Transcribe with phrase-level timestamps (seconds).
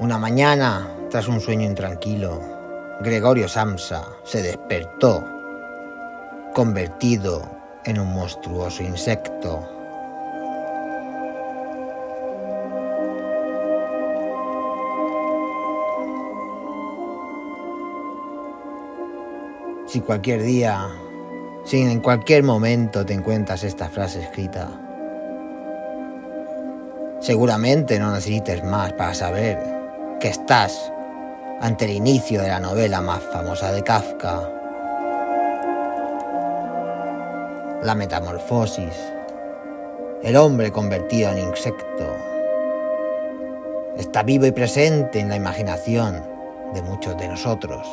[0.00, 2.40] Una mañana, tras un sueño intranquilo,
[3.00, 5.24] Gregorio Samsa se despertó,
[6.54, 7.42] convertido
[7.84, 9.68] en un monstruoso insecto.
[19.88, 20.86] Si cualquier día,
[21.64, 24.70] si en cualquier momento te encuentras esta frase escrita,
[27.18, 29.77] seguramente no necesites más para saber
[30.20, 30.92] que estás
[31.60, 34.50] ante el inicio de la novela más famosa de Kafka,
[37.82, 38.94] la metamorfosis,
[40.24, 42.16] el hombre convertido en insecto,
[43.96, 46.20] está vivo y presente en la imaginación
[46.74, 47.86] de muchos de nosotros.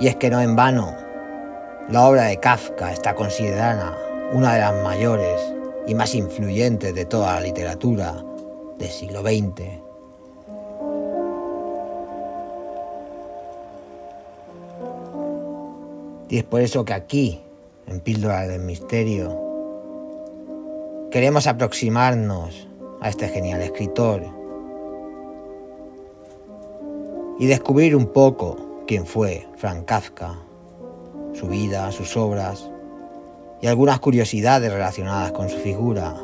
[0.00, 0.96] Y es que no en vano,
[1.88, 3.96] la obra de Kafka está considerada
[4.32, 5.53] una de las mayores
[5.86, 8.24] y más influyentes de toda la literatura
[8.78, 9.62] del siglo XX.
[16.28, 17.40] Y es por eso que aquí,
[17.86, 19.40] en Píldora del Misterio,
[21.10, 22.66] queremos aproximarnos
[23.00, 24.22] a este genial escritor
[27.38, 30.38] y descubrir un poco quién fue Frank Kafka,
[31.34, 32.70] su vida, sus obras
[33.64, 36.14] y algunas curiosidades relacionadas con su figura.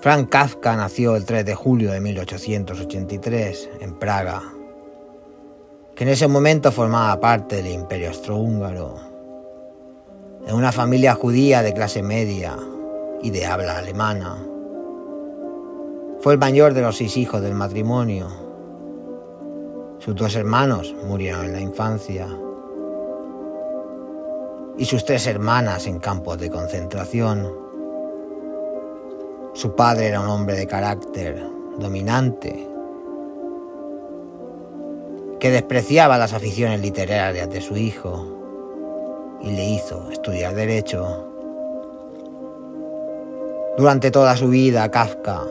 [0.00, 4.42] Frank Kafka nació el 3 de julio de 1883 en Praga,
[5.94, 8.96] que en ese momento formaba parte del Imperio Austrohúngaro,
[10.46, 12.58] en una familia judía de clase media
[13.22, 14.36] y de habla alemana.
[16.20, 18.43] Fue el mayor de los seis hijos del matrimonio.
[20.04, 22.28] Sus dos hermanos murieron en la infancia
[24.76, 27.50] y sus tres hermanas en campos de concentración.
[29.54, 31.42] Su padre era un hombre de carácter
[31.78, 32.68] dominante
[35.40, 38.26] que despreciaba las aficiones literarias de su hijo
[39.40, 41.30] y le hizo estudiar derecho
[43.78, 45.44] durante toda su vida, Kafka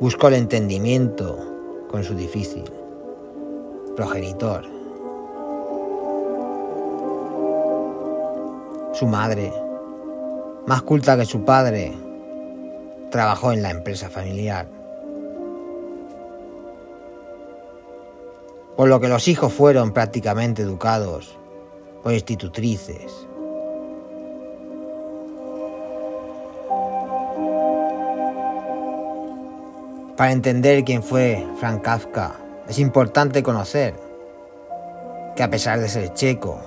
[0.00, 1.55] buscó el entendimiento
[1.90, 2.64] con su difícil
[3.94, 4.64] progenitor.
[8.92, 9.52] Su madre,
[10.66, 11.92] más culta que su padre,
[13.10, 14.66] trabajó en la empresa familiar.
[18.76, 21.38] Por lo que los hijos fueron prácticamente educados
[22.02, 23.26] por institutrices
[30.16, 33.92] Para entender quién fue Frank Kafka, es importante conocer
[35.36, 36.58] que a pesar de ser checo,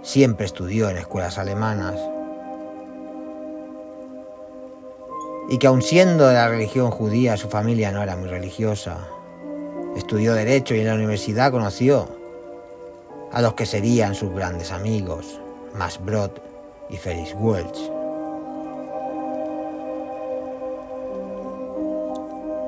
[0.00, 1.96] siempre estudió en escuelas alemanas
[5.50, 9.06] y que aun siendo de la religión judía, su familia no era muy religiosa.
[9.94, 12.08] Estudió derecho y en la universidad conoció
[13.32, 15.40] a los que serían sus grandes amigos,
[15.74, 16.30] Max Brod
[16.88, 17.95] y Felix Welch.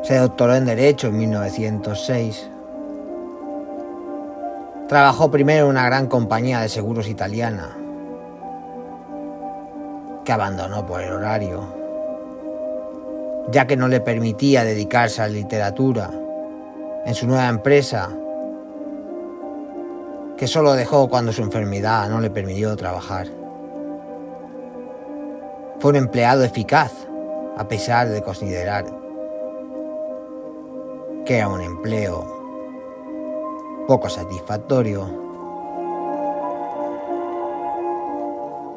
[0.08, 2.48] Se doctoró en Derecho en 1906.
[4.88, 7.76] Trabajó primero en una gran compañía de seguros italiana,
[10.24, 11.62] que abandonó por el horario,
[13.50, 16.08] ya que no le permitía dedicarse a la literatura.
[17.04, 18.08] En su nueva empresa,
[20.38, 23.26] que solo dejó cuando su enfermedad no le permitió trabajar.
[25.80, 26.92] Fue un empleado eficaz,
[27.58, 28.97] a pesar de considerar
[31.28, 32.24] que era un empleo
[33.86, 35.06] poco satisfactorio,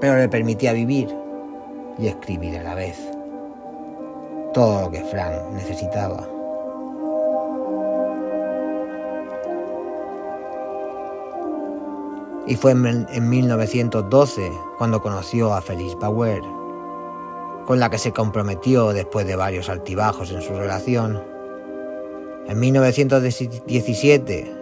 [0.02, 1.16] pero le permitía vivir
[1.98, 3.00] y escribir a la vez
[4.54, 6.28] todo lo que Frank necesitaba.
[12.48, 16.42] Y fue en 1912 cuando conoció a Felice Bauer,
[17.66, 21.31] con la que se comprometió después de varios altibajos en su relación
[22.48, 24.56] en 1917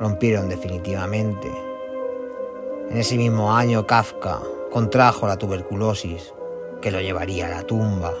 [0.00, 1.50] rompieron definitivamente.
[2.90, 4.40] En ese mismo año Kafka
[4.70, 6.34] contrajo la tuberculosis
[6.82, 8.12] que lo llevaría a la tumba.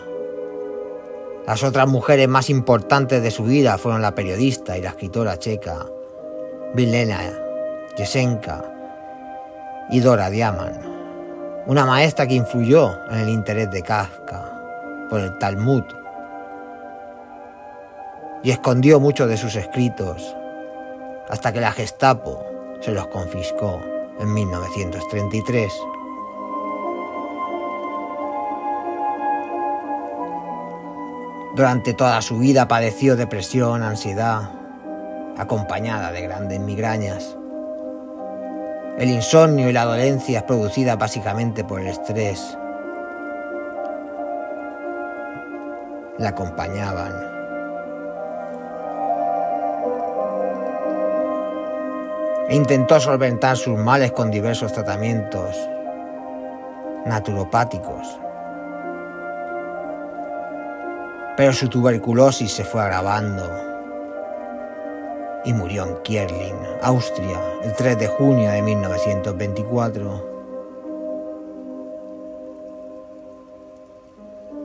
[1.46, 5.86] Las otras mujeres más importantes de su vida fueron la periodista y la escritora checa
[6.74, 7.20] Vilena
[7.96, 8.64] Jesenka
[9.90, 10.80] y Dora Diaman,
[11.66, 14.50] una maestra que influyó en el interés de Kafka
[15.10, 15.84] por el Talmud
[18.44, 20.36] y escondió muchos de sus escritos
[21.28, 22.44] hasta que la Gestapo
[22.80, 23.80] se los confiscó
[24.20, 25.72] en 1933.
[31.56, 34.50] Durante toda su vida padeció depresión, ansiedad,
[35.38, 37.36] acompañada de grandes migrañas.
[38.98, 42.58] El insomnio y la dolencia producida básicamente por el estrés.
[46.18, 47.33] La acompañaban.
[52.48, 55.56] E intentó solventar sus males con diversos tratamientos
[57.06, 58.18] naturopáticos.
[61.36, 63.42] Pero su tuberculosis se fue agravando
[65.44, 70.34] y murió en Kierling, Austria, el 3 de junio de 1924.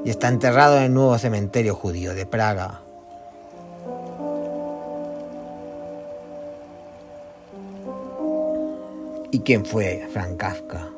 [0.05, 2.81] Y está enterrado en el nuevo cementerio judío de Praga.
[9.31, 10.89] ¿Y quién fue Frank Kafka?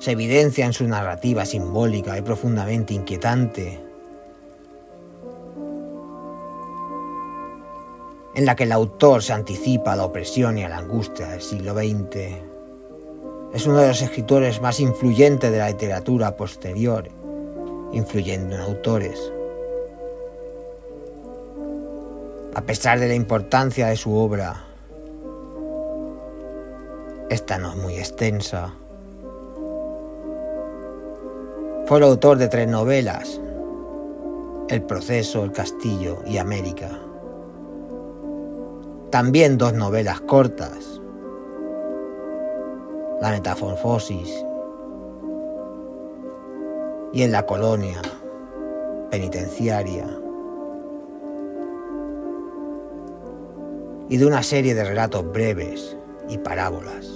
[0.00, 3.80] Se evidencia en su narrativa simbólica y profundamente inquietante,
[8.34, 11.40] en la que el autor se anticipa a la opresión y a la angustia del
[11.40, 12.16] siglo XX.
[13.54, 17.08] Es uno de los escritores más influyentes de la literatura posterior,
[17.92, 19.32] influyendo en autores.
[22.56, 24.64] A pesar de la importancia de su obra,
[27.28, 28.72] esta no es muy extensa.
[31.84, 33.38] Fue el autor de tres novelas,
[34.70, 36.98] El proceso, El castillo y América.
[39.10, 41.02] También dos novelas cortas,
[43.20, 44.34] La metamorfosis
[47.12, 48.00] y En la colonia
[49.10, 50.06] penitenciaria.
[54.08, 55.96] Y de una serie de relatos breves
[56.28, 57.06] y parábolas.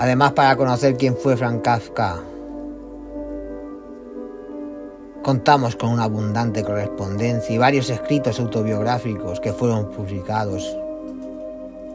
[0.00, 2.20] Además, para conocer quién fue Frank Kafka,
[5.22, 10.76] contamos con una abundante correspondencia y varios escritos autobiográficos que fueron publicados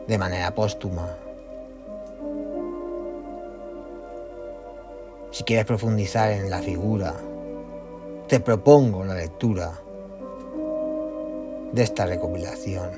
[0.06, 1.23] de manera póstuma.
[5.34, 7.16] Si quieres profundizar en la figura,
[8.28, 9.72] te propongo la lectura
[11.72, 12.92] de esta recopilación.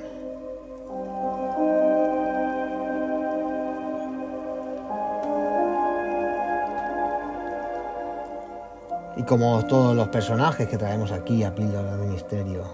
[9.16, 12.64] Y como todos los personajes que traemos aquí a Píldora del Misterio,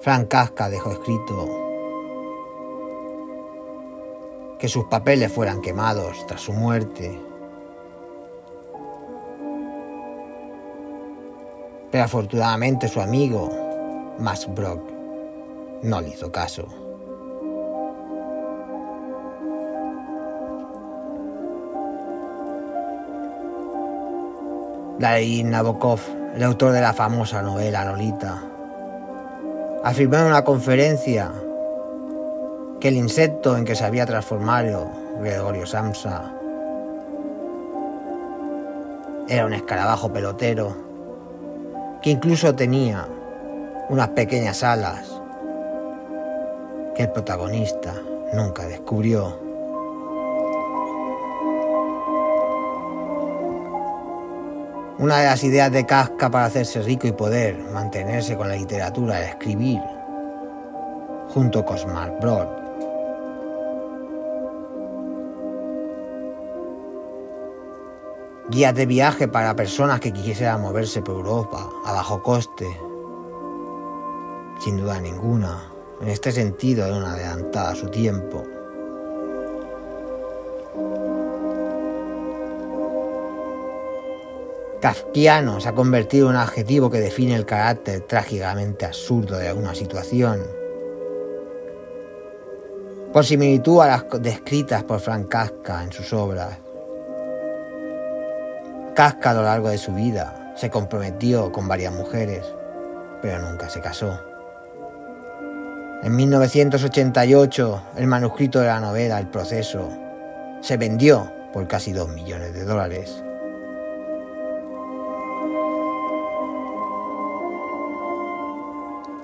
[0.00, 1.69] Frank Kafka dejó escrito
[4.60, 7.18] que sus papeles fueran quemados tras su muerte.
[11.90, 13.50] Pero afortunadamente su amigo,
[14.18, 14.82] Max Brock,
[15.82, 16.68] no le hizo caso.
[24.98, 26.00] Larry Nabokov,
[26.34, 28.42] el autor de la famosa novela Lolita,
[29.82, 31.32] afirmó en una conferencia
[32.80, 36.32] que el insecto en que se había transformado Gregorio Samsa
[39.28, 40.74] era un escarabajo pelotero
[42.00, 43.06] que incluso tenía
[43.90, 45.20] unas pequeñas alas
[46.94, 47.92] que el protagonista
[48.32, 49.38] nunca descubrió.
[54.98, 59.18] Una de las ideas de Casca para hacerse rico y poder mantenerse con la literatura
[59.18, 59.80] era escribir,
[61.28, 62.59] junto con Smart Broad,
[68.50, 72.66] guías de viaje para personas que quisieran moverse por Europa a bajo coste.
[74.58, 78.44] Sin duda ninguna, en este sentido era una adelantada a su tiempo.
[84.80, 89.74] Kafkiano se ha convertido en un adjetivo que define el carácter trágicamente absurdo de alguna
[89.74, 90.42] situación.
[93.12, 96.58] Por similitud a las descritas por Frank Kafka en sus obras.
[99.00, 102.44] Casca a lo largo de su vida se comprometió con varias mujeres,
[103.22, 104.20] pero nunca se casó.
[106.02, 109.88] En 1988, el manuscrito de la novela El proceso
[110.60, 113.24] se vendió por casi 2 millones de dólares.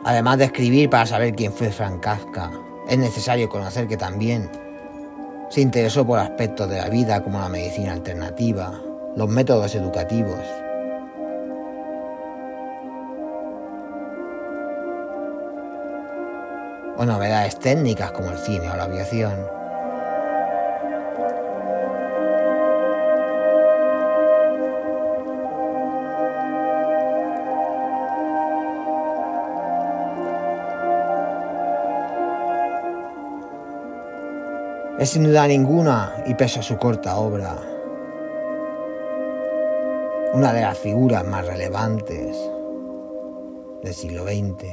[0.06, 2.50] Además de escribir para saber quién fue Frank Kafka,
[2.88, 4.50] Es necesario conocer que también
[5.50, 8.80] se interesó por aspectos de la vida como la medicina alternativa,
[9.16, 10.40] los métodos educativos,
[16.98, 19.34] o novedades técnicas como el cine o la aviación.
[34.98, 37.56] Es sin duda ninguna, y pese a su corta obra,
[40.36, 42.36] una de las figuras más relevantes
[43.82, 44.66] del siglo XX.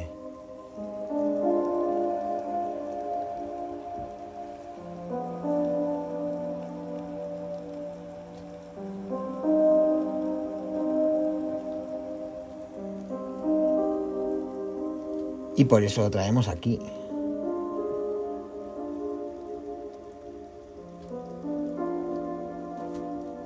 [15.55, 16.77] Y por eso lo traemos aquí.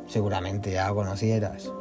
[0.08, 1.72] Seguramente ya lo conocieras.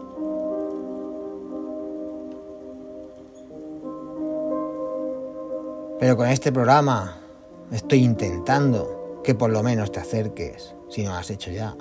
[6.06, 7.16] Pero con este programa
[7.72, 11.74] estoy intentando que por lo menos te acerques, si no lo has hecho ya,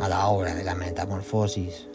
[0.00, 1.86] a la obra de la metamorfosis.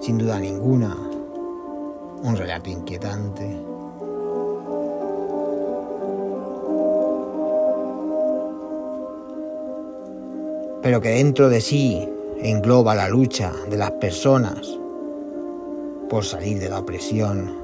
[0.00, 0.96] Sin duda ninguna,
[2.22, 3.75] un relato inquietante.
[10.86, 14.78] Pero que dentro de sí engloba la lucha de las personas
[16.08, 17.56] por salir de la opresión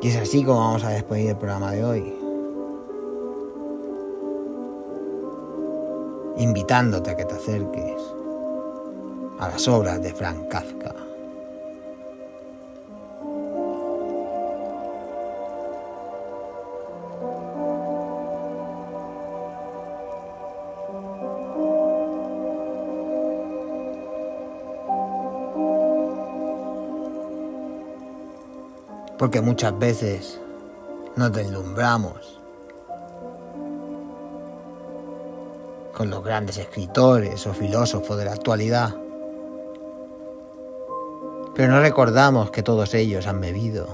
[0.00, 2.23] Y es así como vamos a despedir el programa de hoy.
[6.36, 8.00] Invitándote a que te acerques
[9.38, 10.94] a las obras de Frank Kafka.
[29.24, 30.38] porque muchas veces
[31.16, 32.40] nos deslumbramos
[35.94, 38.94] con los grandes escritores o filósofos de la actualidad,
[41.54, 43.86] pero no recordamos que todos ellos han bebido.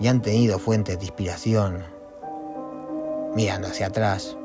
[0.00, 1.84] Y han tenido fuentes de inspiración
[3.34, 4.36] mirando hacia atrás.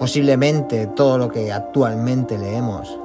[0.00, 2.98] posiblemente todo lo que actualmente leemos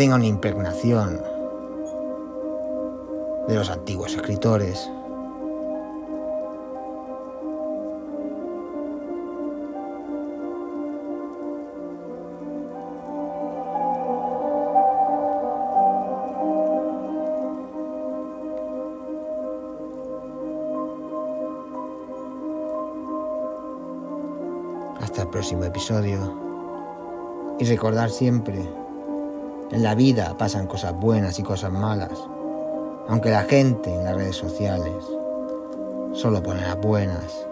[0.00, 1.20] tenga una impregnación
[3.46, 4.90] de los antiguos escritores.
[25.02, 26.48] Hasta el próximo episodio.
[27.58, 28.79] Y recordar siempre,
[29.72, 32.18] en la vida pasan cosas buenas y cosas malas,
[33.08, 35.04] aunque la gente en las redes sociales
[36.12, 37.49] solo pone las buenas.